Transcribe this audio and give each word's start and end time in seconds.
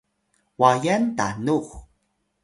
wayan 0.61 1.03
tanux 1.17 1.67